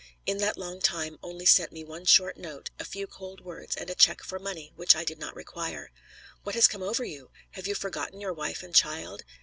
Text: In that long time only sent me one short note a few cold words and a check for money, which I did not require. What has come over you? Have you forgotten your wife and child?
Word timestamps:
In 0.25 0.39
that 0.39 0.57
long 0.57 0.79
time 0.81 1.19
only 1.21 1.45
sent 1.45 1.71
me 1.71 1.83
one 1.83 2.05
short 2.05 2.35
note 2.35 2.71
a 2.79 2.83
few 2.85 3.05
cold 3.05 3.39
words 3.41 3.75
and 3.75 3.87
a 3.87 3.93
check 3.93 4.23
for 4.23 4.39
money, 4.39 4.73
which 4.75 4.95
I 4.95 5.03
did 5.03 5.19
not 5.19 5.35
require. 5.35 5.91
What 6.41 6.55
has 6.55 6.67
come 6.67 6.81
over 6.81 7.03
you? 7.05 7.29
Have 7.51 7.67
you 7.67 7.75
forgotten 7.75 8.19
your 8.19 8.33
wife 8.33 8.63
and 8.63 8.73
child? 8.73 9.23